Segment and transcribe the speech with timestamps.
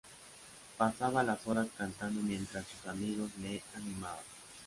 [0.79, 4.23] Pasaba las horas cantando mientras sus amigos le animaban.